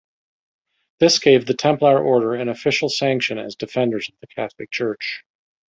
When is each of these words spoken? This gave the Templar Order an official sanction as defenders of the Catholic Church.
This 0.99 1.19
gave 1.19 1.45
the 1.45 1.53
Templar 1.53 2.03
Order 2.03 2.33
an 2.33 2.49
official 2.49 2.89
sanction 2.89 3.37
as 3.37 3.55
defenders 3.55 4.09
of 4.09 4.15
the 4.19 4.25
Catholic 4.25 4.71
Church. 4.71 5.23